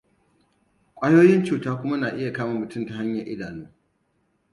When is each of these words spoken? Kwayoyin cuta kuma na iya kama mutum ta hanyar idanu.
Kwayoyin 0.95 1.45
cuta 1.45 1.75
kuma 1.75 1.97
na 1.97 2.09
iya 2.17 2.33
kama 2.33 2.53
mutum 2.59 2.85
ta 2.87 2.93
hanyar 2.97 3.25
idanu. 3.33 3.65